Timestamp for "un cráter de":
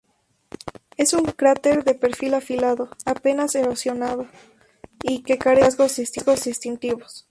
1.13-1.93